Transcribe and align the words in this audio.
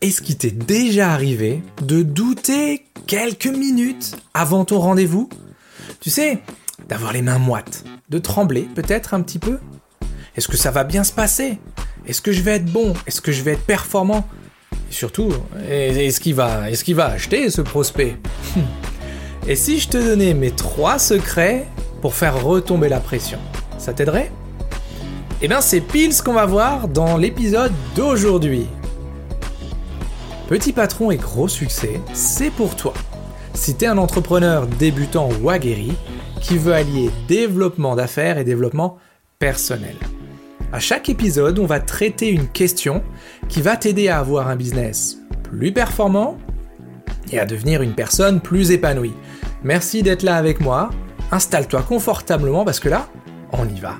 Est-ce 0.00 0.20
qu'il 0.20 0.36
t'est 0.36 0.50
déjà 0.50 1.12
arrivé 1.12 1.62
de 1.82 2.02
douter 2.02 2.84
quelques 3.06 3.46
minutes 3.46 4.16
avant 4.34 4.64
ton 4.64 4.80
rendez-vous? 4.80 5.28
Tu 6.00 6.10
sais, 6.10 6.40
d'avoir 6.88 7.12
les 7.12 7.22
mains 7.22 7.38
moites, 7.38 7.84
de 8.10 8.18
trembler 8.18 8.68
peut-être 8.74 9.14
un 9.14 9.22
petit 9.22 9.38
peu? 9.38 9.58
Est-ce 10.36 10.48
que 10.48 10.56
ça 10.56 10.70
va 10.70 10.84
bien 10.84 11.02
se 11.02 11.12
passer? 11.12 11.58
Est-ce 12.06 12.20
que 12.20 12.32
je 12.32 12.42
vais 12.42 12.52
être 12.52 12.70
bon? 12.70 12.92
Est-ce 13.06 13.20
que 13.20 13.32
je 13.32 13.42
vais 13.42 13.52
être 13.52 13.64
performant? 13.64 14.28
Et 14.72 14.92
surtout, 14.92 15.32
est-ce 15.68 16.20
qu'il 16.20 16.34
va, 16.34 16.70
est 16.70 16.92
va 16.92 17.06
acheter 17.06 17.50
ce 17.50 17.62
prospect? 17.62 18.16
Et 19.48 19.54
si 19.56 19.78
je 19.78 19.88
te 19.88 19.96
donnais 19.96 20.34
mes 20.34 20.50
trois 20.50 20.98
secrets 20.98 21.66
pour 22.02 22.14
faire 22.14 22.42
retomber 22.42 22.88
la 22.88 23.00
pression 23.00 23.38
Ça 23.78 23.92
t'aiderait? 23.92 24.30
Eh 25.40 25.48
bien 25.48 25.60
c'est 25.60 25.80
pile 25.80 26.12
ce 26.12 26.22
qu'on 26.22 26.32
va 26.32 26.46
voir 26.46 26.88
dans 26.88 27.16
l'épisode 27.16 27.72
d'aujourd'hui. 27.94 28.66
Petit 30.48 30.72
patron 30.72 31.10
et 31.10 31.16
gros 31.16 31.48
succès, 31.48 32.00
c'est 32.12 32.50
pour 32.50 32.76
toi. 32.76 32.94
Si 33.52 33.74
t'es 33.74 33.86
un 33.86 33.98
entrepreneur 33.98 34.68
débutant 34.68 35.28
ou 35.42 35.50
aguerri 35.50 35.92
qui 36.40 36.56
veut 36.56 36.72
allier 36.72 37.10
développement 37.26 37.96
d'affaires 37.96 38.38
et 38.38 38.44
développement 38.44 38.98
personnel. 39.40 39.96
À 40.72 40.78
chaque 40.78 41.08
épisode, 41.08 41.58
on 41.58 41.66
va 41.66 41.80
traiter 41.80 42.30
une 42.30 42.46
question 42.46 43.02
qui 43.48 43.60
va 43.60 43.76
t'aider 43.76 44.06
à 44.06 44.20
avoir 44.20 44.46
un 44.46 44.54
business 44.54 45.18
plus 45.42 45.72
performant 45.72 46.38
et 47.32 47.40
à 47.40 47.44
devenir 47.44 47.82
une 47.82 47.94
personne 47.94 48.40
plus 48.40 48.70
épanouie. 48.70 49.14
Merci 49.64 50.04
d'être 50.04 50.22
là 50.22 50.36
avec 50.36 50.60
moi. 50.60 50.90
Installe-toi 51.32 51.82
confortablement 51.82 52.64
parce 52.64 52.78
que 52.78 52.88
là, 52.88 53.08
on 53.50 53.66
y 53.68 53.80
va. 53.80 53.96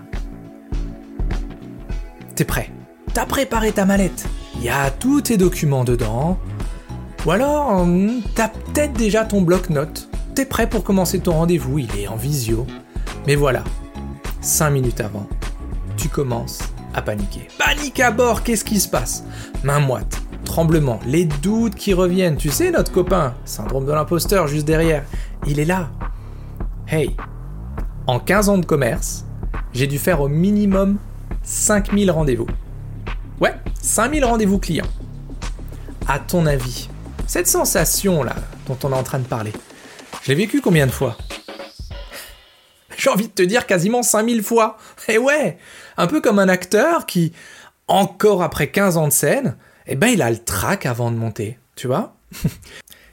T'es 2.37 2.45
prêt? 2.45 2.71
T'as 3.15 3.27
préparé 3.27 3.73
ta 3.73 3.85
mallette? 3.85 4.27
Il 4.59 4.65
y 4.65 4.69
a 4.69 4.91
tous 4.91 5.23
tes 5.23 5.37
documents 5.37 5.85
dedans. 5.85 6.39
Ou 7.25 7.31
alors, 7.31 7.85
hmm, 7.85 8.21
t'as 8.35 8.49
peut-être 8.49 8.95
déjà 8.95 9.25
ton 9.25 9.43
bloc-notes. 9.43 10.09
T'es 10.35 10.47
prêt 10.47 10.69
pour 10.69 10.85
commencer 10.85 11.19
ton 11.21 11.33
rendez-vous, 11.33 11.79
il 11.79 11.97
est 11.99 12.09
en 12.09 12.17
visio. 12.17 12.67
Mais 13.27 13.35
voilà, 13.35 13.65
5 14.41 14.71
minutes 14.71 15.01
avant, 15.01 15.27
tu 15.97 16.09
commences 16.09 16.59
à 16.95 17.03
paniquer. 17.03 17.49
Panique 17.59 18.01
à 18.01 18.11
bord, 18.11 18.43
qu'est-ce 18.43 18.65
qui 18.65 18.81
se 18.81 18.89
passe? 18.89 19.25
Main 19.65 19.81
moite, 19.81 20.23
tremblement, 20.45 21.01
les 21.07 21.25
doutes 21.25 21.75
qui 21.75 21.95
reviennent. 21.95 22.37
Tu 22.37 22.51
sais, 22.51 22.71
notre 22.71 22.93
copain, 22.93 23.35
syndrome 23.45 23.87
de 23.87 23.93
l'imposteur 23.93 24.47
juste 24.47 24.67
derrière, 24.67 25.05
il 25.47 25.59
est 25.59 25.65
là. 25.65 25.91
Hey, 26.89 27.17
en 28.07 28.21
15 28.21 28.49
ans 28.49 28.59
de 28.59 28.67
commerce, 28.67 29.25
j'ai 29.73 29.87
dû 29.87 29.99
faire 29.99 30.21
au 30.21 30.29
minimum 30.29 30.99
5000 31.43 32.11
rendez-vous. 32.11 32.47
Ouais, 33.39 33.55
5000 33.83 34.25
rendez-vous 34.25 34.59
clients. 34.59 34.87
À 36.09 36.19
ton 36.19 36.47
avis, 36.47 36.89
cette 37.27 37.47
sensation-là 37.47 38.35
dont 38.67 38.79
on 38.83 38.93
est 38.93 38.97
en 38.97 39.03
train 39.03 39.19
de 39.19 39.27
parler, 39.27 39.53
je 40.23 40.29
l'ai 40.29 40.35
vécu 40.35 40.63
combien 40.63 40.87
de 40.87 40.91
fois? 40.91 41.19
J'ai 42.97 43.11
envie 43.11 43.29
de 43.29 43.33
te 43.33 43.43
dire 43.43 43.67
quasiment 43.67 44.03
5000 44.03 44.43
fois. 44.43 44.79
Et 45.09 45.13
eh 45.15 45.19
ouais, 45.19 45.59
un 45.99 46.07
peu 46.07 46.23
comme 46.23 46.39
un 46.39 46.49
acteur 46.49 47.05
qui, 47.05 47.33
encore 47.89 48.43
après 48.43 48.69
15 48.69 48.97
ans 48.97 49.09
de 49.09 49.13
scène, 49.13 49.59
eh 49.87 49.97
ben 49.97 50.09
il 50.09 50.23
a 50.23 50.31
le 50.31 50.39
trac 50.39 50.87
avant 50.87 51.11
de 51.11 51.17
monter, 51.17 51.59
tu 51.75 51.89
vois? 51.89 52.17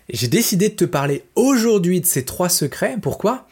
J'ai 0.09 0.29
décidé 0.29 0.69
de 0.69 0.75
te 0.75 0.85
parler 0.85 1.25
aujourd'hui 1.35 1.99
de 1.99 2.05
ces 2.05 2.23
trois 2.23 2.49
secrets. 2.49 2.95
Pourquoi? 3.01 3.45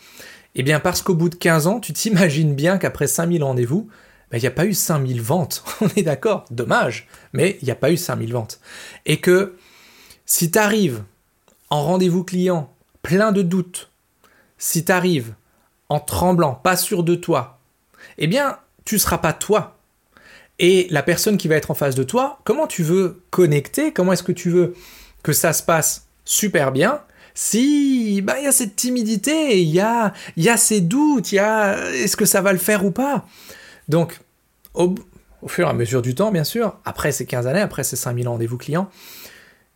Eh 0.55 0.63
bien 0.63 0.79
parce 0.79 1.01
qu'au 1.01 1.15
bout 1.15 1.27
de 1.27 1.35
15 1.35 1.67
ans, 1.67 1.79
tu 1.81 1.91
t'imagines 1.91 2.55
bien 2.55 2.77
qu'après 2.77 3.07
5000 3.07 3.43
rendez-vous, 3.43 3.89
ben, 4.31 4.37
il 4.37 4.41
n'y 4.41 4.47
a 4.47 4.51
pas 4.51 4.65
eu 4.65 4.73
5000 4.73 5.21
ventes. 5.21 5.63
On 5.81 5.89
est 5.95 6.03
d'accord, 6.03 6.45
dommage, 6.51 7.07
mais 7.33 7.57
il 7.61 7.65
n'y 7.65 7.71
a 7.71 7.75
pas 7.75 7.91
eu 7.91 7.97
5000 7.97 8.31
ventes. 8.33 8.59
Et 9.05 9.17
que 9.17 9.55
si 10.25 10.49
tu 10.49 10.57
arrives 10.57 11.03
en 11.69 11.83
rendez-vous 11.83 12.23
client 12.23 12.73
plein 13.03 13.31
de 13.31 13.41
doutes, 13.41 13.89
si 14.57 14.85
tu 14.85 14.91
arrives 14.91 15.33
en 15.89 15.99
tremblant, 15.99 16.55
pas 16.55 16.77
sûr 16.77 17.03
de 17.03 17.15
toi, 17.15 17.59
eh 18.17 18.27
bien, 18.27 18.57
tu 18.85 18.95
ne 18.95 18.99
seras 18.99 19.17
pas 19.17 19.33
toi. 19.33 19.77
Et 20.59 20.87
la 20.91 21.03
personne 21.03 21.37
qui 21.37 21.47
va 21.47 21.55
être 21.55 21.71
en 21.71 21.75
face 21.75 21.95
de 21.95 22.03
toi, 22.03 22.39
comment 22.43 22.67
tu 22.67 22.83
veux 22.83 23.23
connecter 23.31 23.91
Comment 23.91 24.13
est-ce 24.13 24.23
que 24.23 24.31
tu 24.31 24.49
veux 24.49 24.75
que 25.23 25.33
ça 25.33 25.53
se 25.53 25.63
passe 25.63 26.07
super 26.23 26.71
bien 26.71 27.01
si 27.33 28.21
bah, 28.21 28.35
il 28.39 28.43
y 28.43 28.47
a 28.47 28.51
cette 28.51 28.75
timidité, 28.75 29.61
il 29.61 29.69
y 29.69 29.79
a, 29.79 30.13
y 30.35 30.49
a 30.49 30.57
ces 30.57 30.81
doutes, 30.81 31.31
il 31.31 31.35
y 31.35 31.39
a 31.39 31.89
est-ce 31.93 32.17
que 32.17 32.25
ça 32.25 32.41
va 32.41 32.51
le 32.51 32.59
faire 32.59 32.85
ou 32.85 32.91
pas? 32.91 33.25
Donc, 33.91 34.21
au, 34.73 34.95
fur 35.47 35.67
et 35.67 35.69
à 35.69 35.73
mesure 35.73 36.01
du 36.01 36.15
temps, 36.15 36.31
bien 36.31 36.45
sûr, 36.45 36.79
après 36.85 37.11
ces 37.11 37.25
15 37.25 37.45
années, 37.45 37.59
après 37.59 37.83
ces 37.83 37.97
5000 37.97 38.27
rendez-vous 38.27 38.57
clients, 38.57 38.89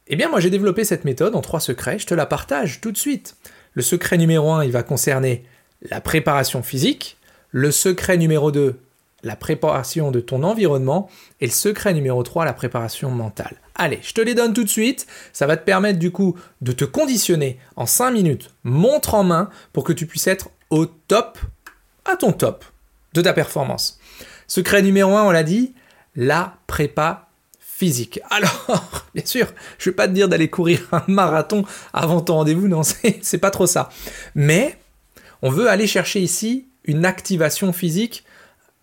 eh 0.08 0.16
bien 0.16 0.30
moi 0.30 0.40
j'ai 0.40 0.50
développé 0.50 0.86
cette 0.86 1.04
méthode 1.04 1.36
en 1.36 1.42
trois 1.42 1.60
secrets, 1.60 2.00
je 2.00 2.08
te 2.08 2.14
la 2.14 2.26
partage 2.26 2.80
tout 2.80 2.94
de 2.94 2.98
suite. 2.98 3.36
Le 3.74 3.82
secret 3.82 4.18
numéro 4.18 4.52
1, 4.52 4.64
il 4.64 4.72
va 4.72 4.84
concerner 4.84 5.44
la 5.90 6.00
préparation 6.00 6.64
physique, 6.64 7.18
le 7.52 7.72
secret 7.72 8.18
numéro 8.18 8.52
2, 8.52 8.80
la 9.24 9.36
préparation 9.36 10.12
de 10.12 10.22
ton 10.22 10.44
environnement, 10.44 11.10
et 11.42 11.48
le 11.48 11.52
secret 11.52 11.94
numéro 11.94 12.24
3, 12.24 12.46
la 12.46 12.54
préparation 12.54 13.12
mentale. 13.12 13.58
Allez, 13.76 14.00
je 14.02 14.14
te 14.14 14.22
les 14.22 14.34
donne 14.34 14.54
tout 14.54 14.64
de 14.64 14.70
suite, 14.70 15.08
ça 15.34 15.46
va 15.46 15.58
te 15.58 15.66
permettre 15.66 16.00
du 16.00 16.12
coup 16.12 16.38
de 16.62 16.72
te 16.72 16.86
conditionner 16.86 17.60
en 17.76 17.86
5 17.86 18.12
minutes, 18.12 18.52
montre 18.64 19.14
en 19.14 19.26
main, 19.26 19.50
pour 19.74 19.84
que 19.84 19.92
tu 19.92 20.06
puisses 20.06 20.28
être 20.28 20.52
au 20.70 20.86
top, 20.86 21.38
à 22.06 22.16
ton 22.16 22.32
top 22.32 22.64
de 23.16 23.22
ta 23.22 23.34
performance. 23.34 24.00
Secret 24.48 24.82
numéro 24.82 25.16
1, 25.16 25.24
on 25.24 25.32
l'a 25.32 25.44
dit, 25.44 25.74
la 26.16 26.58
prépa 26.68 27.30
physique. 27.60 28.20
Alors, 28.30 29.08
bien 29.16 29.26
sûr, 29.26 29.48
je 29.80 29.90
ne 29.90 29.92
vais 29.92 29.96
pas 29.96 30.08
te 30.08 30.14
dire 30.14 30.30
d'aller 30.30 30.50
courir 30.50 30.88
un 30.92 31.04
marathon 31.08 31.66
avant 31.94 32.22
ton 32.22 32.36
rendez-vous, 32.36 32.68
non, 32.68 32.82
c'est 33.22 33.38
pas 33.40 33.52
trop 33.52 33.68
ça. 33.68 33.90
Mais 34.36 34.78
on 35.42 35.50
veut 35.50 35.70
aller 35.70 35.88
chercher 35.88 36.22
ici 36.22 36.68
une 36.84 37.06
activation 37.06 37.74
physique, 37.74 38.24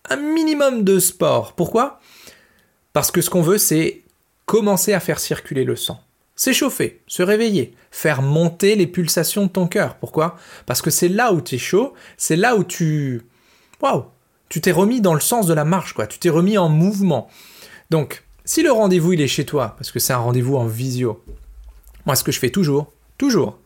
un 0.09 0.17
minimum 0.17 0.83
de 0.83 0.99
sport. 0.99 1.53
Pourquoi? 1.53 2.01
Parce 2.91 3.09
que 3.11 3.21
ce 3.21 3.29
qu'on 3.29 3.41
veut, 3.41 3.57
c'est 3.57 4.01
commencer 4.45 4.93
à 4.93 4.99
faire 4.99 5.19
circuler 5.19 5.63
le 5.63 5.75
sang. 5.75 6.01
S'échauffer, 6.35 7.01
se 7.07 7.23
réveiller, 7.23 7.75
faire 7.91 8.21
monter 8.21 8.75
les 8.75 8.87
pulsations 8.87 9.43
de 9.43 9.51
ton 9.51 9.67
cœur. 9.67 9.95
Pourquoi? 9.95 10.35
Parce 10.65 10.81
que 10.81 10.89
c'est 10.89 11.07
là 11.07 11.31
où 11.31 11.41
tu 11.41 11.55
es 11.55 11.59
chaud, 11.59 11.93
c'est 12.17 12.35
là 12.35 12.55
où 12.55 12.63
tu... 12.63 13.21
Waouh 13.81 14.05
tu 14.53 14.61
t'es 14.61 14.71
remis 14.71 15.01
dans 15.01 15.15
le 15.15 15.19
sens 15.19 15.47
de 15.47 15.53
la 15.55 15.65
marche, 15.65 15.93
quoi. 15.93 16.05
Tu 16.05 16.19
t'es 16.19 16.29
remis 16.29 16.59
en 16.59 16.69
mouvement. 16.69 17.27
Donc, 17.89 18.23
si 18.45 18.61
le 18.61 18.71
rendez-vous 18.71 19.13
il 19.13 19.21
est 19.21 19.27
chez 19.27 19.45
toi, 19.45 19.73
parce 19.79 19.91
que 19.91 19.97
c'est 19.97 20.13
un 20.13 20.17
rendez-vous 20.17 20.57
en 20.57 20.67
visio, 20.67 21.23
moi 22.05 22.15
ce 22.15 22.23
que 22.23 22.31
je 22.31 22.37
fais 22.37 22.51
toujours, 22.51 22.93
toujours, 23.17 23.57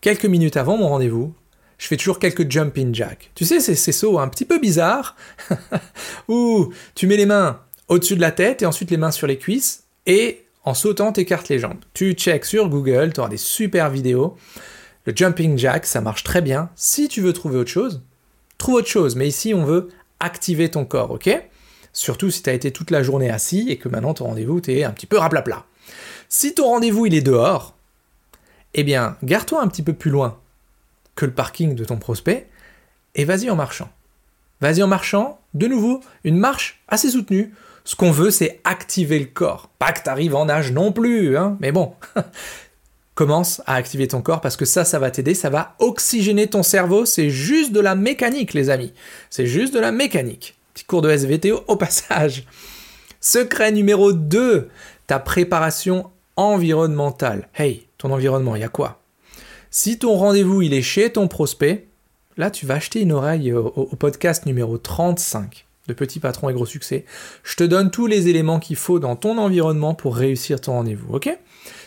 quelques 0.00 0.24
minutes 0.24 0.56
avant 0.56 0.78
mon 0.78 0.88
rendez-vous, 0.88 1.34
je 1.76 1.86
fais 1.86 1.98
toujours 1.98 2.18
quelques 2.18 2.50
jumping 2.50 2.94
jacks. 2.94 3.30
Tu 3.34 3.44
sais, 3.44 3.60
c'est 3.60 3.74
ces 3.74 3.92
sauts 3.92 4.18
un 4.18 4.28
petit 4.28 4.46
peu 4.46 4.58
bizarres, 4.58 5.14
où 6.28 6.72
tu 6.94 7.06
mets 7.06 7.18
les 7.18 7.26
mains 7.26 7.60
au-dessus 7.88 8.16
de 8.16 8.22
la 8.22 8.32
tête 8.32 8.62
et 8.62 8.66
ensuite 8.66 8.90
les 8.90 8.96
mains 8.96 9.10
sur 9.10 9.26
les 9.26 9.36
cuisses, 9.36 9.84
et 10.06 10.46
en 10.64 10.72
sautant, 10.72 11.12
t'écartes 11.12 11.50
les 11.50 11.58
jambes. 11.58 11.84
Tu 11.92 12.14
checks 12.14 12.46
sur 12.46 12.70
Google, 12.70 13.12
tu 13.12 13.20
auras 13.20 13.28
des 13.28 13.36
super 13.36 13.90
vidéos. 13.90 14.38
Le 15.04 15.12
jumping 15.14 15.58
jack, 15.58 15.84
ça 15.84 16.00
marche 16.00 16.24
très 16.24 16.40
bien. 16.40 16.70
Si 16.76 17.08
tu 17.08 17.20
veux 17.20 17.34
trouver 17.34 17.58
autre 17.58 17.70
chose, 17.70 18.00
trouve 18.56 18.76
autre 18.76 18.88
chose. 18.88 19.16
Mais 19.16 19.28
ici, 19.28 19.52
on 19.52 19.64
veut 19.64 19.88
activer 20.20 20.70
ton 20.70 20.84
corps, 20.84 21.10
ok? 21.10 21.30
Surtout 21.92 22.30
si 22.30 22.42
tu 22.42 22.50
as 22.50 22.52
été 22.52 22.70
toute 22.70 22.90
la 22.90 23.02
journée 23.02 23.30
assis 23.30 23.66
et 23.68 23.76
que 23.76 23.88
maintenant 23.88 24.14
ton 24.14 24.26
rendez-vous, 24.26 24.60
t'es 24.60 24.84
un 24.84 24.90
petit 24.90 25.06
peu 25.06 25.18
raplapla. 25.18 25.64
Si 26.28 26.54
ton 26.54 26.66
rendez-vous, 26.66 27.06
il 27.06 27.14
est 27.14 27.22
dehors, 27.22 27.74
eh 28.74 28.84
bien, 28.84 29.16
garde-toi 29.24 29.60
un 29.60 29.68
petit 29.68 29.82
peu 29.82 29.92
plus 29.92 30.10
loin 30.10 30.38
que 31.16 31.26
le 31.26 31.32
parking 31.32 31.74
de 31.74 31.84
ton 31.84 31.96
prospect 31.96 32.48
et 33.14 33.24
vas-y 33.24 33.50
en 33.50 33.56
marchant. 33.56 33.90
Vas-y 34.60 34.82
en 34.82 34.86
marchant, 34.86 35.40
de 35.54 35.66
nouveau, 35.66 36.00
une 36.22 36.36
marche 36.36 36.80
assez 36.86 37.10
soutenue. 37.10 37.52
Ce 37.84 37.96
qu'on 37.96 38.10
veut, 38.10 38.30
c'est 38.30 38.60
activer 38.64 39.18
le 39.18 39.24
corps. 39.24 39.68
Pas 39.78 39.92
que 39.92 40.02
tu 40.02 40.08
arrives 40.08 40.36
en 40.36 40.48
âge 40.48 40.70
non 40.70 40.92
plus, 40.92 41.36
hein, 41.36 41.56
mais 41.60 41.72
bon. 41.72 41.94
Commence 43.20 43.60
à 43.66 43.74
activer 43.74 44.08
ton 44.08 44.22
corps 44.22 44.40
parce 44.40 44.56
que 44.56 44.64
ça, 44.64 44.86
ça 44.86 44.98
va 44.98 45.10
t'aider, 45.10 45.34
ça 45.34 45.50
va 45.50 45.74
oxygéner 45.78 46.46
ton 46.46 46.62
cerveau. 46.62 47.04
C'est 47.04 47.28
juste 47.28 47.70
de 47.70 47.80
la 47.80 47.94
mécanique, 47.94 48.54
les 48.54 48.70
amis. 48.70 48.94
C'est 49.28 49.44
juste 49.44 49.74
de 49.74 49.78
la 49.78 49.92
mécanique. 49.92 50.56
Petit 50.72 50.84
cours 50.84 51.02
de 51.02 51.10
SVT 51.10 51.52
au 51.52 51.76
passage. 51.76 52.46
Secret 53.20 53.72
numéro 53.72 54.14
2, 54.14 54.70
ta 55.06 55.18
préparation 55.18 56.10
environnementale. 56.36 57.50
Hey, 57.54 57.88
ton 57.98 58.10
environnement, 58.10 58.56
il 58.56 58.62
y 58.62 58.64
a 58.64 58.70
quoi? 58.70 59.02
Si 59.70 59.98
ton 59.98 60.16
rendez-vous, 60.16 60.62
il 60.62 60.72
est 60.72 60.80
chez 60.80 61.12
ton 61.12 61.28
prospect, 61.28 61.88
là, 62.38 62.50
tu 62.50 62.64
vas 62.64 62.76
acheter 62.76 63.02
une 63.02 63.12
oreille 63.12 63.52
au, 63.52 63.66
au 63.66 63.96
podcast 63.96 64.46
numéro 64.46 64.78
35 64.78 65.66
de 65.88 65.92
Petit 65.92 66.20
Patron 66.20 66.48
et 66.48 66.54
Gros 66.54 66.64
Succès. 66.64 67.04
Je 67.42 67.56
te 67.56 67.64
donne 67.64 67.90
tous 67.90 68.06
les 68.06 68.28
éléments 68.28 68.60
qu'il 68.60 68.76
faut 68.76 68.98
dans 68.98 69.14
ton 69.14 69.36
environnement 69.36 69.92
pour 69.92 70.16
réussir 70.16 70.58
ton 70.58 70.72
rendez-vous, 70.72 71.14
ok? 71.14 71.28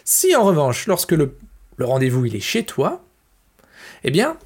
Si 0.04 0.36
en 0.36 0.44
revanche, 0.44 0.88
lorsque 0.88 1.12
le, 1.12 1.38
rendez-vous 1.80 2.26
est 2.26 2.40
chez 2.40 2.64
toi, 2.64 3.04
eh 4.04 4.12
bien, 4.12 4.38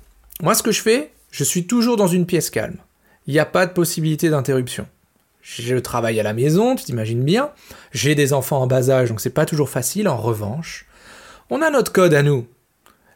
moi 0.42 0.54
ce 0.54 0.64
que 0.64 0.72
je 0.72 0.82
fais, 0.82 1.12
je 1.32 1.44
suis 1.44 1.68
toujours 1.68 1.98
dans 1.98 2.08
une 2.08 2.26
pièce 2.26 2.50
calme. 2.50 2.78
Il 3.26 3.34
n'y 3.34 3.40
a 3.40 3.46
pas 3.46 3.66
de 3.66 3.74
possibilité 3.74 4.30
d'interruption. 4.30 4.88
Je 5.42 5.78
travaille 5.78 6.20
à 6.20 6.24
la 6.24 6.34
maison, 6.34 6.76
tu 6.76 6.86
t'imagines 6.86 7.24
bien. 7.24 7.52
J'ai 7.92 8.16
des 8.16 8.34
enfants 8.34 8.62
en 8.62 8.68
bas 8.68 8.90
âge, 8.90 9.10
donc 9.10 9.22
c'est 9.22 9.30
pas 9.30 9.46
toujours 9.46 9.70
facile. 9.70 10.08
En 10.10 10.18
revanche, 10.18 10.86
on 11.50 11.62
a 11.62 11.70
notre 11.70 11.92
code 11.92 12.14
à 12.14 12.22
nous. 12.22 12.48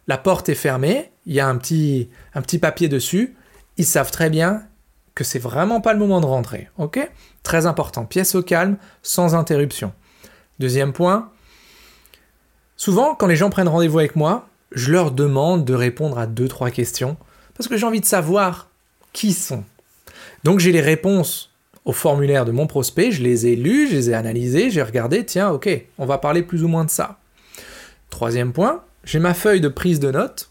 La 0.08 0.18
porte 0.18 0.50
est 0.50 0.56
fermée, 0.56 1.12
il 1.26 1.34
y 1.34 1.40
a 1.40 1.48
un 1.48 1.58
petit, 1.58 2.10
un 2.34 2.42
petit 2.42 2.58
papier 2.58 2.88
dessus. 2.88 3.36
Ils 3.78 3.86
savent 3.86 4.12
très 4.12 4.30
bien 4.30 4.64
que 5.14 5.24
c'est 5.24 5.40
vraiment 5.40 5.82
pas 5.82 5.94
le 5.94 6.00
moment 6.00 6.22
de 6.22 6.26
rentrer. 6.26 6.70
Ok? 6.78 7.00
Très 7.44 7.66
important. 7.66 8.06
Pièce 8.06 8.36
au 8.36 8.42
calme, 8.42 8.78
sans 9.04 9.36
interruption. 9.36 9.94
Deuxième 10.60 10.94
point. 10.94 11.32
Souvent, 12.82 13.14
quand 13.14 13.28
les 13.28 13.36
gens 13.36 13.52
prennent 13.52 13.68
rendez-vous 13.68 14.00
avec 14.00 14.16
moi, 14.16 14.50
je 14.72 14.92
leur 14.92 15.12
demande 15.12 15.66
de 15.66 15.76
répondre 15.76 16.18
à 16.18 16.26
deux, 16.26 16.48
trois 16.48 16.72
questions. 16.72 17.16
Parce 17.54 17.68
que 17.68 17.78
j'ai 17.78 17.86
envie 17.86 18.02
de 18.02 18.08
savoir 18.08 18.70
qui 19.14 19.34
sont. 19.34 19.64
Donc 20.44 20.60
j'ai 20.60 20.72
les 20.72 20.82
réponses 20.82 21.52
au 21.86 21.94
formulaire 21.94 22.44
de 22.44 22.52
mon 22.52 22.66
prospect, 22.66 23.12
je 23.12 23.22
les 23.22 23.46
ai 23.46 23.56
lus, 23.56 23.88
je 23.90 23.94
les 23.94 24.10
ai 24.10 24.14
analysés, 24.16 24.72
j'ai 24.72 24.82
regardé, 24.82 25.24
tiens, 25.24 25.52
ok, 25.52 25.70
on 26.00 26.08
va 26.08 26.18
parler 26.18 26.42
plus 26.42 26.64
ou 26.64 26.68
moins 26.68 26.84
de 26.84 26.90
ça. 26.90 27.20
Troisième 28.10 28.52
point, 28.52 28.84
j'ai 29.04 29.20
ma 29.20 29.36
feuille 29.36 29.62
de 29.62 29.68
prise 29.68 30.00
de 30.00 30.10
notes, 30.10 30.50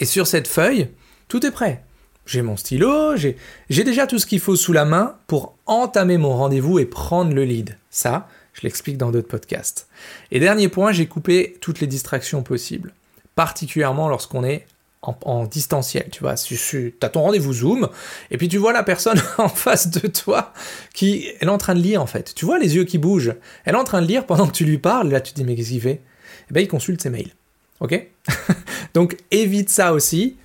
et 0.00 0.06
sur 0.06 0.26
cette 0.26 0.48
feuille, 0.48 0.88
tout 1.28 1.46
est 1.46 1.52
prêt. 1.52 1.84
J'ai 2.26 2.42
mon 2.42 2.56
stylo, 2.56 3.14
j'ai 3.16 3.36
déjà 3.84 4.08
tout 4.08 4.18
ce 4.18 4.26
qu'il 4.26 4.40
faut 4.40 4.56
sous 4.56 4.72
la 4.72 4.84
main 4.84 5.14
pour 5.28 5.54
entamer 5.66 6.18
mon 6.18 6.36
rendez-vous 6.36 6.80
et 6.80 6.86
prendre 6.86 7.32
le 7.32 7.44
lead. 7.44 7.76
Ça, 7.88 8.26
je 8.60 8.66
l'explique 8.66 8.98
dans 8.98 9.10
d'autres 9.10 9.28
podcasts. 9.28 9.88
Et 10.30 10.38
dernier 10.38 10.68
point, 10.68 10.92
j'ai 10.92 11.06
coupé 11.06 11.56
toutes 11.60 11.80
les 11.80 11.86
distractions 11.86 12.42
possibles, 12.42 12.92
particulièrement 13.34 14.08
lorsqu'on 14.08 14.44
est 14.44 14.66
en, 15.02 15.46
distanciel, 15.46 16.08
tu 16.12 16.20
vois. 16.20 16.34
Tu 16.34 16.94
as 17.00 17.08
ton 17.08 17.22
rendez-vous 17.22 17.54
Zoom, 17.54 17.88
et 18.30 18.36
puis 18.36 18.48
tu 18.48 18.58
vois 18.58 18.74
la 18.74 18.82
personne 18.82 19.20
en 19.38 19.48
face 19.48 19.88
de 19.88 20.06
toi 20.06 20.52
qui 20.92 21.26
est 21.40 21.48
en 21.48 21.56
train 21.56 21.74
de 21.74 21.80
lire 21.80 22.02
en 22.02 22.06
fait. 22.06 22.34
Tu 22.34 22.44
vois 22.44 22.58
les 22.58 22.76
yeux 22.76 22.84
qui 22.84 22.98
bougent. 22.98 23.34
Elle 23.64 23.74
est 23.74 23.78
en 23.78 23.84
train 23.84 24.02
de 24.02 24.06
lire 24.06 24.26
pendant 24.26 24.46
que 24.46 24.52
tu 24.52 24.66
lui 24.66 24.78
parles, 24.78 25.08
là 25.08 25.22
tu 25.22 25.32
dis 25.32 25.44
mais 25.44 25.56
qu'est-ce 25.56 25.70
qu'il 25.70 25.80
fait? 25.80 26.02
Eh 26.50 26.52
bien 26.52 26.62
il 26.62 26.68
consulte 26.68 27.00
ses 27.00 27.08
mails. 27.08 27.32
Ok? 27.80 28.08
Donc 28.94 29.16
évite 29.30 29.70
ça 29.70 29.94
aussi. 29.94 30.36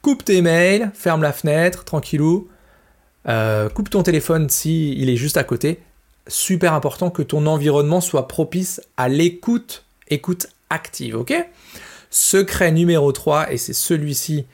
Coupe 0.00 0.24
tes 0.24 0.40
mails, 0.40 0.90
ferme 0.94 1.22
la 1.22 1.34
fenêtre, 1.34 1.84
tranquillou. 1.84 2.48
Euh, 3.28 3.68
coupe 3.68 3.90
ton 3.90 4.02
téléphone 4.02 4.48
si 4.48 4.94
il 4.96 5.10
est 5.10 5.16
juste 5.16 5.36
à 5.36 5.44
côté. 5.44 5.80
Super 6.30 6.74
important 6.74 7.10
que 7.10 7.22
ton 7.22 7.46
environnement 7.46 8.00
soit 8.00 8.28
propice 8.28 8.80
à 8.96 9.08
l'écoute, 9.08 9.84
écoute 10.08 10.46
active, 10.70 11.16
ok? 11.16 11.34
Secret 12.08 12.70
numéro 12.70 13.10
3, 13.10 13.52
et 13.52 13.56
c'est 13.56 13.72
celui-ci 13.72 14.46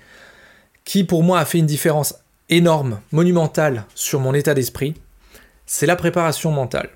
qui 0.85 1.05
pour 1.05 1.23
moi 1.23 1.39
a 1.39 1.45
fait 1.45 1.59
une 1.59 1.67
différence 1.67 2.15
énorme, 2.49 3.01
monumentale 3.13 3.85
sur 3.95 4.21
mon 4.21 4.33
état 4.33 4.55
d'esprit, 4.55 4.95
c'est 5.67 5.85
la 5.85 5.97
préparation 5.97 6.51
mentale. 6.51 6.89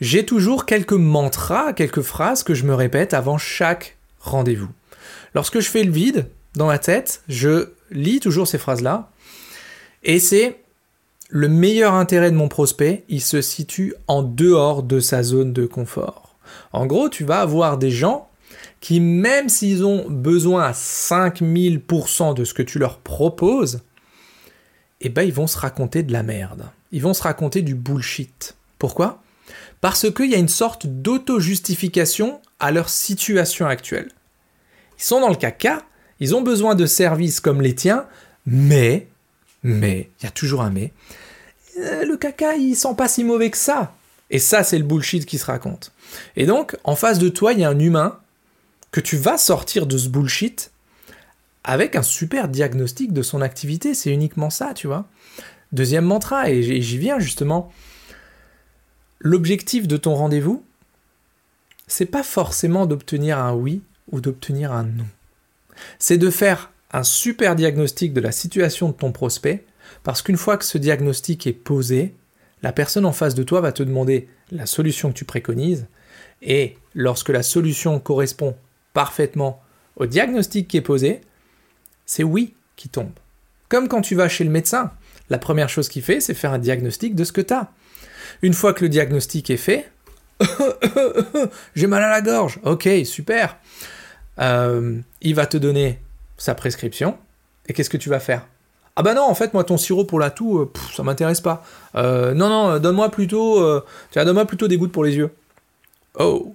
J'ai 0.00 0.24
toujours 0.24 0.66
quelques 0.66 0.92
mantras, 0.92 1.72
quelques 1.72 2.02
phrases 2.02 2.44
que 2.44 2.54
je 2.54 2.64
me 2.64 2.74
répète 2.76 3.12
avant 3.12 3.38
chaque 3.38 3.96
rendez-vous. 4.20 4.70
Lorsque 5.34 5.58
je 5.58 5.68
fais 5.68 5.82
le 5.82 5.90
vide 5.90 6.28
dans 6.54 6.68
ma 6.68 6.78
tête, 6.78 7.22
je 7.28 7.70
lis 7.90 8.20
toujours 8.20 8.46
ces 8.46 8.58
phrases-là, 8.58 9.10
et 10.04 10.20
c'est 10.20 10.60
le 11.30 11.48
meilleur 11.48 11.94
intérêt 11.94 12.30
de 12.30 12.36
mon 12.36 12.48
prospect, 12.48 13.04
il 13.08 13.20
se 13.20 13.40
situe 13.40 13.94
en 14.06 14.22
dehors 14.22 14.82
de 14.82 15.00
sa 15.00 15.22
zone 15.22 15.52
de 15.52 15.66
confort. 15.66 16.36
En 16.72 16.86
gros, 16.86 17.08
tu 17.08 17.24
vas 17.24 17.40
avoir 17.40 17.78
des 17.78 17.90
gens 17.90 18.28
qui, 18.80 19.00
même 19.00 19.48
s'ils 19.48 19.84
ont 19.84 20.08
besoin 20.08 20.64
à 20.64 20.72
5000% 20.72 22.34
de 22.34 22.44
ce 22.44 22.54
que 22.54 22.62
tu 22.62 22.78
leur 22.78 22.98
proposes, 22.98 23.80
eh 25.00 25.08
ben, 25.08 25.22
ils 25.22 25.32
vont 25.32 25.46
se 25.46 25.58
raconter 25.58 26.02
de 26.02 26.12
la 26.12 26.22
merde. 26.22 26.70
Ils 26.92 27.02
vont 27.02 27.14
se 27.14 27.22
raconter 27.22 27.62
du 27.62 27.74
bullshit. 27.74 28.56
Pourquoi? 28.78 29.22
Parce 29.80 30.10
qu'il 30.10 30.30
y 30.30 30.34
a 30.34 30.38
une 30.38 30.48
sorte 30.48 30.86
d'auto-justification 30.86 32.40
à 32.60 32.70
leur 32.70 32.88
situation 32.88 33.66
actuelle. 33.66 34.10
Ils 34.98 35.04
sont 35.04 35.20
dans 35.20 35.28
le 35.28 35.34
caca, 35.34 35.82
ils 36.20 36.34
ont 36.34 36.42
besoin 36.42 36.74
de 36.74 36.86
services 36.86 37.40
comme 37.40 37.60
les 37.60 37.74
tiens, 37.74 38.06
mais, 38.46 39.08
mais, 39.64 40.10
il 40.20 40.24
y 40.24 40.26
a 40.26 40.30
toujours 40.30 40.62
un 40.62 40.70
mais, 40.70 40.92
euh, 41.78 42.04
le 42.04 42.16
caca, 42.16 42.54
il 42.54 42.76
sent 42.76 42.94
pas 42.96 43.08
si 43.08 43.24
mauvais 43.24 43.50
que 43.50 43.56
ça. 43.56 43.94
Et 44.30 44.38
ça, 44.38 44.62
c'est 44.62 44.78
le 44.78 44.84
bullshit 44.84 45.26
qui 45.26 45.38
se 45.38 45.46
raconte. 45.46 45.92
Et 46.36 46.46
donc, 46.46 46.76
en 46.84 46.96
face 46.96 47.18
de 47.18 47.28
toi, 47.28 47.52
il 47.52 47.60
y 47.60 47.64
a 47.64 47.68
un 47.68 47.78
humain 47.78 48.20
que 48.90 49.00
tu 49.00 49.16
vas 49.16 49.38
sortir 49.38 49.86
de 49.86 49.98
ce 49.98 50.08
bullshit 50.08 50.70
avec 51.64 51.96
un 51.96 52.02
super 52.02 52.48
diagnostic 52.48 53.12
de 53.12 53.22
son 53.22 53.40
activité. 53.40 53.94
C'est 53.94 54.10
uniquement 54.10 54.50
ça, 54.50 54.74
tu 54.74 54.86
vois. 54.86 55.06
Deuxième 55.72 56.04
mantra, 56.04 56.50
et 56.50 56.62
j'y 56.62 56.98
viens 56.98 57.18
justement. 57.18 57.72
L'objectif 59.18 59.88
de 59.88 59.96
ton 59.96 60.14
rendez-vous, 60.14 60.62
c'est 61.86 62.06
pas 62.06 62.22
forcément 62.22 62.86
d'obtenir 62.86 63.38
un 63.38 63.54
oui 63.54 63.82
ou 64.12 64.20
d'obtenir 64.20 64.72
un 64.72 64.84
non. 64.84 65.06
C'est 65.98 66.18
de 66.18 66.30
faire 66.30 66.70
un 66.94 67.02
super 67.02 67.56
diagnostic 67.56 68.12
de 68.12 68.20
la 68.20 68.30
situation 68.30 68.88
de 68.88 68.94
ton 68.94 69.10
prospect, 69.10 69.64
parce 70.04 70.22
qu'une 70.22 70.36
fois 70.36 70.56
que 70.56 70.64
ce 70.64 70.78
diagnostic 70.78 71.44
est 71.48 71.52
posé, 71.52 72.14
la 72.62 72.72
personne 72.72 73.04
en 73.04 73.12
face 73.12 73.34
de 73.34 73.42
toi 73.42 73.60
va 73.60 73.72
te 73.72 73.82
demander 73.82 74.28
la 74.52 74.64
solution 74.64 75.10
que 75.10 75.18
tu 75.18 75.24
préconises, 75.24 75.86
et 76.40 76.78
lorsque 76.94 77.30
la 77.30 77.42
solution 77.42 77.98
correspond 77.98 78.56
parfaitement 78.92 79.60
au 79.96 80.06
diagnostic 80.06 80.68
qui 80.68 80.76
est 80.76 80.82
posé, 80.82 81.20
c'est 82.06 82.22
oui 82.22 82.54
qui 82.76 82.88
tombe. 82.88 83.12
Comme 83.68 83.88
quand 83.88 84.00
tu 84.00 84.14
vas 84.14 84.28
chez 84.28 84.44
le 84.44 84.50
médecin, 84.50 84.92
la 85.30 85.38
première 85.38 85.68
chose 85.68 85.88
qu'il 85.88 86.02
fait, 86.02 86.20
c'est 86.20 86.34
faire 86.34 86.52
un 86.52 86.58
diagnostic 86.60 87.16
de 87.16 87.24
ce 87.24 87.32
que 87.32 87.40
tu 87.40 87.54
as. 87.54 87.72
Une 88.42 88.54
fois 88.54 88.72
que 88.72 88.84
le 88.84 88.88
diagnostic 88.88 89.50
est 89.50 89.56
fait, 89.56 89.90
j'ai 91.74 91.88
mal 91.88 92.04
à 92.04 92.10
la 92.10 92.20
gorge, 92.20 92.60
ok, 92.62 92.88
super. 93.04 93.56
Euh, 94.38 95.00
il 95.22 95.34
va 95.34 95.46
te 95.46 95.56
donner 95.56 95.98
sa 96.36 96.54
prescription, 96.54 97.16
et 97.66 97.72
qu'est-ce 97.72 97.90
que 97.90 97.96
tu 97.96 98.08
vas 98.08 98.20
faire? 98.20 98.46
Ah 98.96 99.02
bah 99.02 99.14
non, 99.14 99.22
en 99.22 99.34
fait, 99.34 99.54
moi, 99.54 99.64
ton 99.64 99.76
sirop 99.76 100.04
pour 100.04 100.20
la 100.20 100.30
toux, 100.30 100.60
euh, 100.60 100.72
ça 100.94 101.02
m'intéresse 101.02 101.40
pas. 101.40 101.64
Euh, 101.96 102.32
non, 102.34 102.48
non, 102.48 102.78
donne-moi 102.78 103.10
plutôt, 103.10 103.80
donne-moi 104.14 104.44
plutôt 104.44 104.68
des 104.68 104.76
gouttes 104.76 104.92
pour 104.92 105.04
les 105.04 105.16
yeux. 105.16 105.30
Oh 106.18 106.54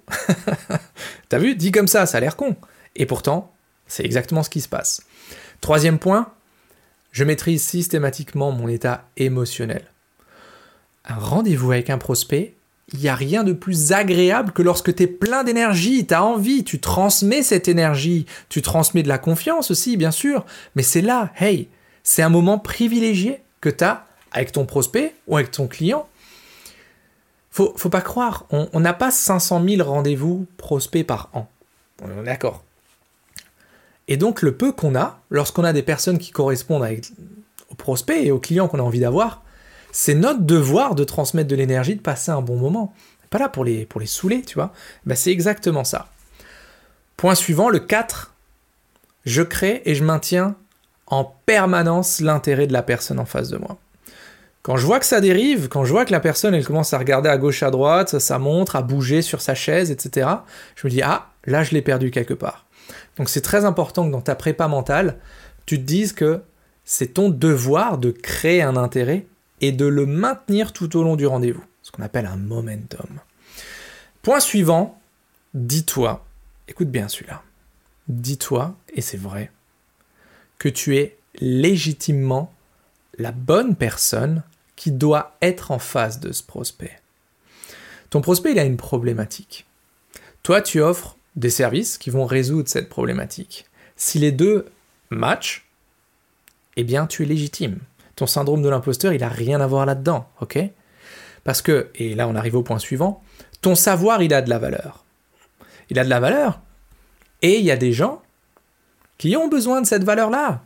T'as 1.30 1.38
vu? 1.38 1.56
Dit 1.56 1.72
comme 1.72 1.88
ça, 1.88 2.06
ça 2.06 2.18
a 2.18 2.22
l'air 2.22 2.38
con. 2.38 2.56
Et 2.96 3.06
pourtant, 3.06 3.52
c'est 3.88 4.06
exactement 4.06 4.44
ce 4.44 4.50
qui 4.50 4.62
se 4.62 4.70
passe. 4.70 5.02
Troisième 5.60 6.00
point, 6.00 6.32
je 7.12 7.24
maîtrise 7.24 7.64
systématiquement 7.64 8.52
mon 8.52 8.68
état 8.68 9.06
émotionnel. 9.18 9.84
Un 11.06 11.16
rendez-vous 11.16 11.72
avec 11.72 11.90
un 11.90 11.98
prospect, 11.98 12.54
il 12.94 13.00
n'y 13.00 13.08
a 13.08 13.16
rien 13.16 13.44
de 13.44 13.54
plus 13.54 13.92
agréable 13.92 14.52
que 14.52 14.62
lorsque 14.62 14.96
tu 14.96 15.04
es 15.04 15.08
plein 15.08 15.44
d'énergie, 15.44 16.06
tu 16.06 16.14
as 16.14 16.24
envie, 16.24 16.64
tu 16.64 16.80
transmets 16.80 17.44
cette 17.44 17.68
énergie, 17.68 18.26
tu 18.50 18.62
transmets 18.62 19.04
de 19.04 19.08
la 19.08 19.18
confiance 19.18 19.72
aussi, 19.72 19.98
bien 19.98 20.12
sûr, 20.12 20.46
mais 20.76 20.84
c'est 20.84 21.02
là, 21.02 21.32
hey, 21.40 21.68
c'est 22.04 22.22
un 22.22 22.30
moment 22.30 22.58
privilégié 22.58 23.42
que 23.62 23.70
tu 23.70 23.84
as 23.84 24.06
avec 24.32 24.52
ton 24.52 24.66
prospect 24.66 25.14
ou 25.28 25.38
avec 25.38 25.52
ton 25.52 25.68
client 25.68 26.08
faut, 27.52 27.74
faut 27.76 27.90
pas 27.90 28.02
croire, 28.02 28.46
on 28.52 28.80
n'a 28.80 28.94
pas 28.94 29.12
500 29.12 29.64
000 29.68 29.90
rendez-vous 29.90 30.46
prospects 30.58 31.06
par 31.06 31.30
an. 31.34 31.48
On 32.02 32.22
est 32.22 32.24
d'accord. 32.24 32.64
Et 34.08 34.18
donc 34.18 34.42
le 34.42 34.56
peu 34.56 34.72
qu'on 34.72 34.96
a, 34.96 35.20
lorsqu'on 35.30 35.64
a 35.64 35.74
des 35.74 35.84
personnes 35.84 36.20
qui 36.20 36.32
correspondent 36.32 36.88
aux 37.70 37.76
prospects 37.76 38.18
et 38.24 38.32
aux 38.32 38.40
clients 38.40 38.68
qu'on 38.68 38.80
a 38.80 38.84
envie 38.84 39.00
d'avoir, 39.00 39.44
c'est 39.92 40.14
notre 40.14 40.42
devoir 40.42 40.96
de 40.96 41.04
transmettre 41.04 41.48
de 41.48 41.56
l'énergie, 41.56 41.96
de 41.96 42.02
passer 42.02 42.32
un 42.32 42.42
bon 42.42 42.58
moment. 42.58 42.94
Pas 43.30 43.40
là 43.40 43.50
pour 43.50 43.64
les, 43.64 43.86
pour 43.86 44.00
les 44.00 44.08
saouler, 44.08 44.42
tu 44.42 44.56
vois. 44.56 44.74
Ben, 45.06 45.16
c'est 45.16 45.32
exactement 45.32 45.84
ça. 45.84 46.08
Point 47.18 47.36
suivant, 47.36 47.70
le 47.70 47.80
4. 47.80 48.34
Je 49.26 49.42
crée 49.42 49.82
et 49.86 49.96
je 49.96 50.04
maintiens 50.04 50.56
en 51.08 51.26
permanence 51.46 52.22
l'intérêt 52.22 52.68
de 52.68 52.74
la 52.74 52.84
personne 52.84 53.20
en 53.20 53.26
face 53.26 53.50
de 53.50 53.58
moi. 53.58 53.78
Quand 54.62 54.78
je 54.78 54.86
vois 54.86 55.00
que 55.00 55.06
ça 55.06 55.22
dérive, 55.22 55.68
quand 55.68 55.86
je 55.86 55.92
vois 55.92 56.06
que 56.06 56.12
la 56.12 56.20
personne 56.20 56.62
commence 56.64 56.94
à 56.94 56.98
regarder 56.98 57.30
à 57.30 57.38
gauche 57.38 57.64
à 57.64 57.72
droite, 57.72 58.20
ça 58.20 58.40
montre, 58.40 58.76
à 58.76 58.82
bouger 58.82 59.22
sur 59.22 59.42
sa 59.42 59.56
chaise, 59.56 59.90
etc., 59.90 60.30
je 60.76 60.86
me 60.86 60.92
dis 60.92 61.02
ah 61.02 61.30
là 61.46 61.64
je 61.64 61.72
l'ai 61.72 61.82
perdu 61.82 62.12
quelque 62.12 62.34
part. 62.34 62.66
Donc 63.18 63.30
c'est 63.30 63.42
très 63.42 63.66
important 63.66 64.06
que 64.06 64.12
dans 64.12 64.22
ta 64.22 64.36
prépa 64.36 64.68
mentale, 64.68 65.18
tu 65.66 65.78
te 65.78 65.84
dises 65.84 66.14
que 66.14 66.42
c'est 66.84 67.14
ton 67.14 67.30
devoir 67.30 67.98
de 67.98 68.12
créer 68.12 68.62
un 68.62 68.76
intérêt 68.76 69.26
et 69.62 69.72
de 69.72 69.86
le 69.86 70.06
maintenir 70.06 70.74
tout 70.74 70.98
au 70.98 71.04
long 71.04 71.16
du 71.16 71.26
rendez-vous, 71.26 71.64
ce 71.82 71.92
qu'on 71.92 72.04
appelle 72.04 72.26
un 72.26 72.38
momentum. 72.38 73.20
Point 74.22 74.40
suivant, 74.40 75.00
dis-toi, 75.54 76.26
écoute 76.68 76.90
bien 76.90 77.08
celui-là, 77.08 77.44
dis-toi, 78.08 78.76
et 78.94 79.02
c'est 79.02 79.18
vrai, 79.18 79.52
que 80.58 80.70
tu 80.70 80.98
es 80.98 81.18
légitimement 81.36 82.54
la 83.18 83.32
bonne 83.32 83.76
personne 83.76 84.44
qui 84.76 84.92
doit 84.92 85.38
être 85.42 85.72
en 85.72 85.80
face 85.80 86.20
de 86.20 86.32
ce 86.32 86.44
prospect. 86.44 87.00
Ton 88.10 88.22
prospect, 88.22 88.52
il 88.52 88.60
a 88.60 88.64
une 88.64 88.78
problématique. 88.78 89.66
Toi, 90.42 90.62
tu 90.62 90.82
offres 90.82 91.18
des 91.36 91.50
services 91.50 91.98
qui 91.98 92.10
vont 92.10 92.26
résoudre 92.26 92.70
cette 92.70 92.90
problématique. 92.90 93.66
Si 93.96 94.20
les 94.20 94.32
deux 94.32 94.66
matchent, 95.10 95.68
eh 96.76 96.84
bien, 96.84 97.08
tu 97.08 97.24
es 97.24 97.26
légitime. 97.26 97.80
Ton 98.20 98.28
syndrome 98.28 98.62
de 98.62 98.68
l'imposteur, 98.68 99.14
il 99.14 99.24
a 99.24 99.30
rien 99.30 99.62
à 99.62 99.68
voir 99.68 99.86
là-dedans, 99.86 100.28
ok? 100.42 100.60
Parce 101.46 101.62
que, 101.62 101.90
et 101.96 102.16
là 102.16 102.28
on 102.28 102.36
arrive 102.36 102.56
au 102.56 102.64
point 102.64 102.78
suivant, 102.78 103.24
ton 103.62 103.76
savoir, 103.76 104.22
il 104.22 104.34
a 104.34 104.42
de 104.42 104.50
la 104.50 104.60
valeur. 104.60 105.06
Il 105.90 105.98
a 105.98 106.04
de 106.04 106.10
la 106.10 106.20
valeur. 106.20 106.60
Et 107.42 107.60
il 107.60 107.64
y 107.64 107.72
a 107.72 107.78
des 107.78 107.94
gens 107.94 108.22
qui 109.18 109.38
ont 109.38 109.48
besoin 109.48 109.80
de 109.80 109.88
cette 109.88 110.04
valeur-là. 110.04 110.64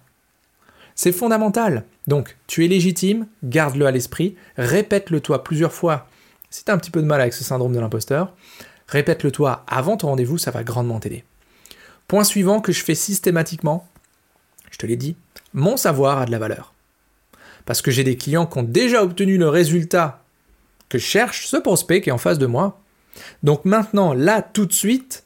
C'est 0.95 1.11
fondamental. 1.11 1.85
Donc, 2.07 2.37
tu 2.47 2.65
es 2.65 2.67
légitime, 2.67 3.27
garde-le 3.43 3.85
à 3.85 3.91
l'esprit, 3.91 4.35
répète-le 4.57 5.21
toi 5.21 5.43
plusieurs 5.43 5.73
fois. 5.73 6.07
Si 6.49 6.65
tu 6.65 6.71
as 6.71 6.73
un 6.73 6.79
petit 6.79 6.89
peu 6.89 7.03
de 7.03 7.07
mal 7.07 7.21
avec 7.21 7.33
ce 7.33 7.43
syndrome 7.43 7.73
de 7.73 7.79
l'imposteur, 7.79 8.33
répète-le 8.87 9.31
toi 9.31 9.63
avant 9.67 9.95
ton 9.95 10.07
rendez-vous, 10.07 10.39
ça 10.39 10.49
va 10.49 10.63
grandement 10.63 10.99
t'aider. 10.99 11.23
Point 12.07 12.23
suivant 12.23 12.61
que 12.61 12.71
je 12.71 12.83
fais 12.83 12.95
systématiquement, 12.95 13.87
je 14.71 14.79
te 14.79 14.87
l'ai 14.87 14.97
dit, 14.97 15.15
mon 15.53 15.77
savoir 15.77 16.17
a 16.17 16.25
de 16.25 16.31
la 16.31 16.39
valeur. 16.39 16.73
Parce 17.65 17.81
que 17.81 17.91
j'ai 17.91 18.03
des 18.03 18.17
clients 18.17 18.45
qui 18.45 18.57
ont 18.57 18.63
déjà 18.63 19.03
obtenu 19.03 19.37
le 19.37 19.49
résultat 19.49 20.23
que 20.89 20.97
cherche 20.97 21.47
ce 21.47 21.57
prospect 21.57 22.01
qui 22.01 22.09
est 22.09 22.13
en 22.13 22.17
face 22.17 22.37
de 22.37 22.45
moi. 22.45 22.79
Donc 23.41 23.65
maintenant, 23.65 24.13
là, 24.13 24.41
tout 24.41 24.65
de 24.65 24.73
suite, 24.73 25.23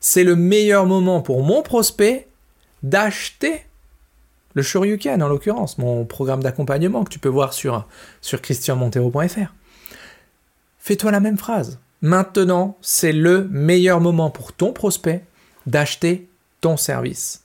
c'est 0.00 0.24
le 0.24 0.36
meilleur 0.36 0.86
moment 0.86 1.20
pour 1.20 1.42
mon 1.42 1.62
prospect 1.62 2.28
d'acheter 2.82 3.64
le 4.54 4.62
Shoryuken 4.62 5.22
en 5.22 5.28
l'occurrence, 5.28 5.78
mon 5.78 6.04
programme 6.04 6.42
d'accompagnement 6.42 7.04
que 7.04 7.10
tu 7.10 7.18
peux 7.18 7.28
voir 7.28 7.52
sur, 7.52 7.86
sur 8.20 8.42
christianmontero.fr. 8.42 9.52
Fais-toi 10.78 11.10
la 11.10 11.20
même 11.20 11.38
phrase. 11.38 11.78
Maintenant, 12.02 12.76
c'est 12.80 13.12
le 13.12 13.44
meilleur 13.50 14.00
moment 14.00 14.30
pour 14.30 14.52
ton 14.52 14.72
prospect 14.72 15.24
d'acheter 15.66 16.28
ton 16.60 16.76
service. 16.76 17.44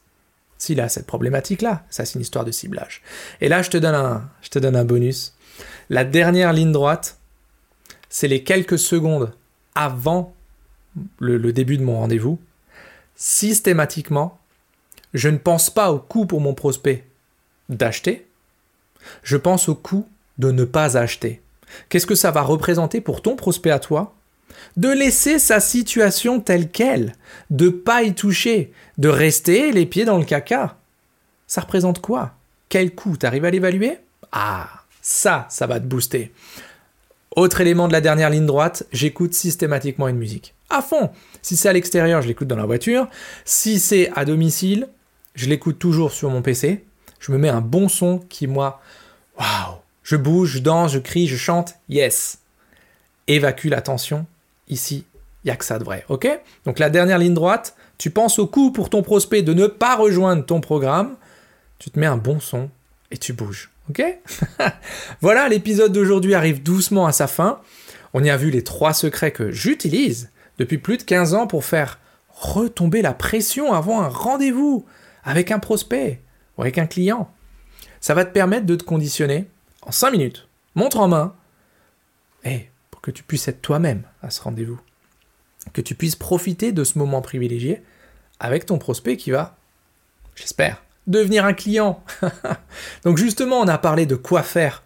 S'il 0.66 0.82
a 0.82 0.90
cette 0.90 1.06
problématique-là, 1.06 1.84
ça 1.92 2.06
c'est 2.06 2.16
une 2.16 2.22
histoire 2.22 2.44
de 2.44 2.50
ciblage. 2.50 3.04
Et 3.40 3.50
là, 3.50 3.62
je 3.62 3.70
te 3.70 3.78
donne 3.78 3.94
un, 3.94 4.28
je 4.42 4.50
te 4.50 4.58
donne 4.58 4.76
un 4.76 4.84
bonus. 4.84 5.36
La 5.92 6.04
dernière 6.04 6.54
ligne 6.54 6.72
droite, 6.72 7.20
c'est 8.10 8.28
les 8.28 8.44
quelques 8.44 8.80
secondes 8.80 9.32
avant 9.76 10.34
le, 11.20 11.38
le 11.38 11.54
début 11.54 11.78
de 11.78 11.84
mon 11.84 12.00
rendez-vous. 12.00 12.40
Systématiquement, 13.16 14.40
je 15.14 15.30
ne 15.30 15.38
pense 15.38 15.70
pas 15.70 15.92
au 15.92 16.00
coût 16.00 16.26
pour 16.26 16.42
mon 16.42 16.56
prospect 16.56 17.06
d'acheter, 17.70 18.26
je 19.22 19.38
pense 19.38 19.70
au 19.70 19.76
coût 19.76 20.10
de 20.40 20.50
ne 20.50 20.66
pas 20.66 20.98
acheter. 20.98 21.44
Qu'est-ce 21.90 22.08
que 22.08 22.16
ça 22.16 22.32
va 22.32 22.42
représenter 22.42 23.02
pour 23.02 23.22
ton 23.22 23.36
prospect 23.36 23.70
à 23.70 23.78
toi 23.78 24.16
de 24.78 24.90
laisser 24.90 25.40
sa 25.40 25.60
situation 25.60 26.40
telle 26.40 26.70
qu'elle, 26.70 27.14
de 27.50 27.70
pas 27.70 28.04
y 28.04 28.14
toucher, 28.14 28.72
de 28.98 29.10
rester 29.10 29.72
les 29.72 29.86
pieds 29.86 30.06
dans 30.06 30.18
le 30.18 30.26
caca. 30.26 30.78
Ça 31.48 31.62
représente 31.62 32.02
quoi? 32.02 32.34
Quel 32.70 32.94
coût 32.94 33.18
T'arrives 33.18 33.46
à 33.46 33.52
l'évaluer? 33.52 34.00
Ah, 34.32 34.70
ça, 35.02 35.46
ça 35.50 35.68
va 35.68 35.80
te 35.80 35.86
booster. 35.86 36.32
Autre 37.36 37.62
élément 37.62 37.88
de 37.88 37.94
la 37.94 38.02
dernière 38.02 38.30
ligne 38.30 38.46
droite, 38.46 38.86
j'écoute 38.92 39.34
systématiquement 39.34 40.08
une 40.08 40.18
musique. 40.18 40.54
À 40.70 40.82
fond 40.82 41.12
Si 41.42 41.58
c'est 41.58 41.70
à 41.70 41.74
l'extérieur, 41.74 42.22
je 42.22 42.28
l'écoute 42.28 42.48
dans 42.48 42.56
la 42.56 42.66
voiture. 42.66 43.08
Si 43.44 43.80
c'est 43.80 44.10
à 44.16 44.26
domicile, 44.26 44.88
je 45.36 45.48
l'écoute 45.48 45.78
toujours 45.78 46.12
sur 46.12 46.30
mon 46.30 46.42
PC. 46.42 46.86
Je 47.20 47.32
me 47.32 47.38
mets 47.38 47.50
un 47.50 47.62
bon 47.62 47.90
son 47.90 48.20
qui, 48.30 48.48
moi, 48.48 48.82
waouh 49.38 49.76
Je 50.04 50.16
bouge, 50.16 50.54
je 50.54 50.60
danse, 50.60 50.94
je 50.94 51.00
crie, 51.00 51.28
je 51.28 51.36
chante, 51.36 51.76
yes 51.90 52.40
Évacue 53.28 53.68
la 53.68 53.82
tension, 53.82 54.26
Ici, 54.68 55.06
il 55.44 55.48
n'y 55.48 55.52
a 55.52 55.56
que 55.56 55.66
ça 55.66 55.80
de 55.80 55.84
vrai, 55.84 56.06
ok? 56.10 56.28
Donc 56.66 56.80
la 56.80 56.90
dernière 56.90 57.18
ligne 57.18 57.34
droite, 57.34 57.76
tu 57.98 58.10
penses 58.10 58.40
au 58.40 58.48
coup 58.48 58.72
pour 58.72 58.90
ton 58.90 59.04
prospect 59.04 59.44
de 59.44 59.54
ne 59.54 59.68
pas 59.68 59.96
rejoindre 59.96 60.46
ton 60.46 60.60
programme, 60.60 61.16
tu 61.80 61.92
te 61.92 62.00
mets 62.00 62.06
un 62.06 62.18
bon 62.18 62.40
son 62.40 62.70
et 63.12 63.18
tu 63.18 63.34
bouges, 63.34 63.70
ok? 63.90 64.04
Voilà, 65.22 65.48
l'épisode 65.48 65.92
d'aujourd'hui 65.92 66.34
arrive 66.34 66.64
doucement 66.64 67.06
à 67.06 67.12
sa 67.12 67.28
fin. 67.28 67.60
On 68.14 68.24
y 68.24 68.30
a 68.30 68.38
vu 68.38 68.50
les 68.50 68.64
trois 68.64 68.94
secrets 68.94 69.32
que 69.32 69.52
j'utilise 69.52 70.30
depuis 70.58 70.78
plus 70.78 70.98
de 70.98 71.04
15 71.04 71.34
ans 71.34 71.48
pour 71.48 71.66
faire 71.66 72.00
retomber 72.30 73.02
la 73.02 73.14
pression 73.14 73.74
avant 73.74 74.02
un 74.02 74.10
rendez-vous 74.10 74.86
avec 75.24 75.52
un 75.52 75.60
prospect 75.60 76.22
ou 76.58 76.62
avec 76.62 76.78
un 76.78 76.86
client. 76.86 77.32
Ça 78.02 78.14
va 78.14 78.26
te 78.26 78.32
permettre 78.32 78.66
de 78.66 78.76
te 78.76 78.84
conditionner 78.84 79.48
en 79.82 79.92
5 79.92 80.12
minutes, 80.12 80.48
montre 80.76 81.00
en 81.00 81.08
main, 81.08 81.36
et 82.44 82.70
que 83.06 83.12
tu 83.12 83.22
puisses 83.22 83.48
être 83.48 83.62
toi-même 83.62 84.02
à 84.24 84.32
ce 84.32 84.42
rendez-vous, 84.42 84.80
que 85.74 85.82
tu 85.82 85.94
puisses 85.94 86.16
profiter 86.16 86.72
de 86.72 86.84
ce 86.84 86.98
moment 86.98 87.22
privilégié 87.22 87.84
avec 88.40 88.66
ton 88.66 88.80
prospect 88.80 89.16
qui 89.16 89.30
va, 89.30 89.60
j'espère, 90.34 90.84
devenir 91.06 91.46
un 91.46 91.54
client. 91.54 92.04
Donc 93.04 93.20
justement, 93.20 93.60
on 93.60 93.68
a 93.68 93.78
parlé 93.78 94.08
de 94.08 94.16
quoi 94.16 94.42
faire 94.42 94.82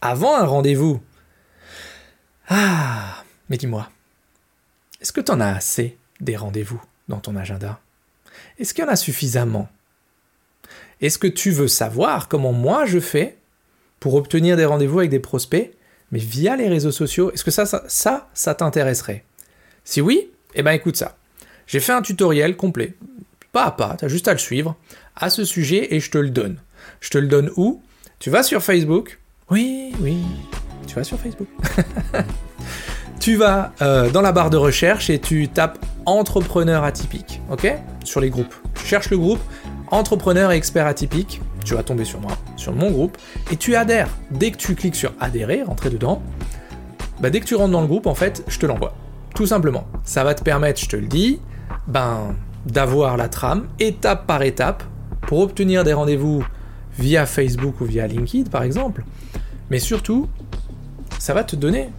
avant 0.00 0.36
un 0.36 0.46
rendez-vous. 0.46 1.02
Ah, 2.46 3.24
mais 3.48 3.56
dis-moi, 3.56 3.90
est-ce 5.00 5.10
que 5.10 5.20
tu 5.20 5.32
en 5.32 5.40
as 5.40 5.56
assez 5.56 5.98
des 6.20 6.36
rendez-vous 6.36 6.80
dans 7.08 7.18
ton 7.18 7.34
agenda? 7.34 7.80
Est-ce 8.56 8.72
qu'il 8.72 8.84
y 8.84 8.86
en 8.86 8.92
a 8.92 8.94
suffisamment? 8.94 9.68
Est-ce 11.00 11.18
que 11.18 11.26
tu 11.26 11.50
veux 11.50 11.66
savoir 11.66 12.28
comment 12.28 12.52
moi 12.52 12.86
je 12.86 13.00
fais 13.00 13.36
pour 13.98 14.14
obtenir 14.14 14.56
des 14.56 14.64
rendez-vous 14.64 15.00
avec 15.00 15.10
des 15.10 15.18
prospects 15.18 15.74
mais 16.14 16.20
via 16.20 16.54
les 16.54 16.68
réseaux 16.68 16.92
sociaux, 16.92 17.32
est-ce 17.32 17.42
que 17.42 17.50
ça, 17.50 17.66
ça, 17.66 18.28
ça, 18.32 18.54
t'intéresserait? 18.54 19.24
Si 19.82 20.00
oui, 20.00 20.30
eh 20.54 20.62
ben 20.62 20.70
écoute 20.70 20.96
ça. 20.96 21.16
J'ai 21.66 21.80
fait 21.80 21.90
un 21.90 22.02
tutoriel 22.02 22.56
complet, 22.56 22.94
pas 23.50 23.64
à 23.64 23.72
pas, 23.72 23.96
tu 23.98 24.04
as 24.04 24.08
juste 24.08 24.28
à 24.28 24.32
le 24.32 24.38
suivre, 24.38 24.76
à 25.16 25.28
ce 25.28 25.44
sujet 25.44 25.92
et 25.92 25.98
je 25.98 26.12
te 26.12 26.18
le 26.18 26.30
donne. 26.30 26.58
Je 27.00 27.10
te 27.10 27.18
le 27.18 27.26
donne 27.26 27.50
où? 27.56 27.82
Tu 28.20 28.30
vas 28.30 28.44
sur 28.44 28.62
Facebook. 28.62 29.18
Oui, 29.50 29.90
oui, 29.98 30.18
tu 30.86 30.94
vas 30.94 31.02
sur 31.02 31.18
Facebook. 31.18 31.48
tu 33.18 33.34
vas 33.34 33.72
euh, 33.82 34.08
dans 34.08 34.22
la 34.22 34.30
barre 34.30 34.50
de 34.50 34.56
recherche 34.56 35.10
et 35.10 35.18
tu 35.18 35.48
tapes 35.48 35.84
entrepreneur 36.06 36.84
atypique, 36.84 37.40
ok? 37.50 37.74
Sur 38.04 38.20
les 38.20 38.30
groupes. 38.30 38.54
Tu 38.86 38.94
le 39.10 39.18
groupe 39.18 39.40
entrepreneur 39.90 40.52
et 40.52 40.56
expert 40.56 40.86
atypique 40.86 41.40
tu 41.64 41.74
vas 41.74 41.82
tomber 41.82 42.04
sur 42.04 42.20
moi, 42.20 42.36
sur 42.64 42.72
mon 42.74 42.90
groupe, 42.90 43.16
et 43.52 43.56
tu 43.56 43.76
adhères. 43.76 44.10
Dès 44.30 44.50
que 44.50 44.56
tu 44.56 44.74
cliques 44.74 44.96
sur 44.96 45.12
adhérer, 45.20 45.62
rentrer 45.62 45.90
dedans, 45.90 46.22
bah 47.20 47.30
dès 47.30 47.40
que 47.40 47.46
tu 47.46 47.54
rentres 47.54 47.72
dans 47.72 47.82
le 47.82 47.86
groupe, 47.86 48.06
en 48.06 48.14
fait, 48.14 48.42
je 48.48 48.58
te 48.58 48.66
l'envoie. 48.66 48.94
Tout 49.34 49.46
simplement. 49.46 49.86
Ça 50.04 50.24
va 50.24 50.34
te 50.34 50.42
permettre, 50.42 50.80
je 50.80 50.88
te 50.88 50.96
le 50.96 51.06
dis, 51.06 51.40
ben, 51.86 52.34
d'avoir 52.66 53.16
la 53.16 53.28
trame, 53.28 53.68
étape 53.78 54.26
par 54.26 54.42
étape, 54.42 54.82
pour 55.26 55.40
obtenir 55.40 55.84
des 55.84 55.92
rendez-vous 55.92 56.44
via 56.98 57.26
Facebook 57.26 57.80
ou 57.80 57.84
via 57.84 58.06
LinkedIn, 58.06 58.50
par 58.50 58.62
exemple. 58.62 59.04
Mais 59.70 59.78
surtout, 59.78 60.28
ça 61.18 61.34
va 61.34 61.44
te 61.44 61.56
donner 61.56 61.90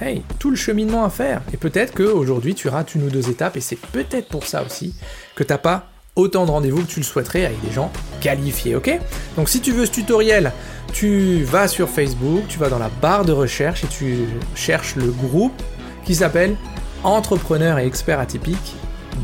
hey, 0.00 0.22
tout 0.38 0.50
le 0.50 0.56
cheminement 0.56 1.04
à 1.04 1.10
faire. 1.10 1.42
Et 1.52 1.56
peut-être 1.56 1.94
qu'aujourd'hui, 1.94 2.54
tu 2.54 2.68
rates 2.68 2.94
une 2.94 3.04
ou 3.04 3.10
deux 3.10 3.30
étapes, 3.30 3.56
et 3.56 3.60
c'est 3.60 3.78
peut-être 3.78 4.28
pour 4.28 4.44
ça 4.46 4.64
aussi 4.64 4.94
que 5.34 5.42
t'as 5.42 5.58
pas 5.58 5.88
autant 6.16 6.46
de 6.46 6.50
rendez-vous 6.50 6.82
que 6.82 6.90
tu 6.90 7.00
le 7.00 7.04
souhaiterais 7.04 7.44
avec 7.44 7.60
des 7.64 7.72
gens 7.72 7.92
qualifiés, 8.20 8.74
ok? 8.74 8.98
Donc 9.36 9.48
si 9.48 9.60
tu 9.60 9.72
veux 9.72 9.86
ce 9.86 9.92
tutoriel, 9.92 10.52
tu 10.92 11.44
vas 11.44 11.68
sur 11.68 11.88
Facebook, 11.88 12.44
tu 12.48 12.58
vas 12.58 12.70
dans 12.70 12.78
la 12.78 12.90
barre 13.02 13.24
de 13.24 13.32
recherche 13.32 13.84
et 13.84 13.86
tu 13.86 14.20
cherches 14.54 14.96
le 14.96 15.10
groupe 15.10 15.62
qui 16.04 16.14
s'appelle 16.14 16.56
Entrepreneur 17.04 17.78
et 17.78 17.86
expert 17.86 18.18
atypique 18.18 18.74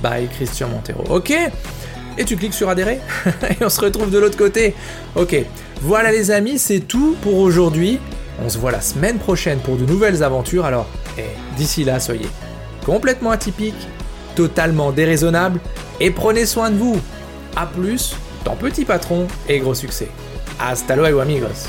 by 0.03 0.29
Christian 0.35 0.69
Montero, 0.69 1.05
ok? 1.09 1.33
Et 2.19 2.25
tu 2.25 2.37
cliques 2.37 2.55
sur 2.55 2.69
adhérer 2.69 3.01
et 3.51 3.65
on 3.65 3.71
se 3.71 3.81
retrouve 3.81 4.11
de 4.11 4.19
l'autre 4.19 4.37
côté. 4.37 4.75
Ok, 5.17 5.35
voilà 5.81 6.13
les 6.13 6.31
amis, 6.31 6.59
c'est 6.59 6.81
tout 6.81 7.17
pour 7.23 7.39
aujourd'hui. 7.39 7.99
On 8.45 8.49
se 8.49 8.59
voit 8.59 8.71
la 8.71 8.83
semaine 8.83 9.19
prochaine 9.19 9.61
pour 9.61 9.77
de 9.77 9.87
nouvelles 9.87 10.23
aventures. 10.23 10.67
Alors, 10.67 10.87
eh, 11.19 11.23
d'ici 11.57 11.85
là, 11.85 12.01
soyez 12.01 12.29
complètement 12.85 13.31
atypique, 13.31 13.89
totalement 14.35 14.93
déraisonnable 14.93 15.61
et 16.03 16.11
prenez 16.11 16.47
soin 16.47 16.71
de 16.71 16.77
vous. 16.77 17.01
A 17.57 17.65
plus, 17.65 18.17
ton 18.45 18.57
petit 18.57 18.85
patron 18.85 19.29
et 19.49 19.61
gros 19.61 19.75
succès. 19.75 20.09
Hasta 20.59 20.97
luego 20.97 21.21
amigos. 21.21 21.69